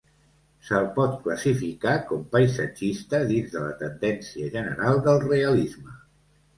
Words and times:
Se'l 0.69 0.87
pot 0.95 1.13
classificar 1.25 1.93
com 2.09 2.25
paisatgista 2.33 3.23
dins 3.35 3.55
de 3.55 3.65
la 3.69 3.79
tendència 3.85 4.53
general 4.61 5.03
del 5.09 5.27
Realisme. 5.31 6.01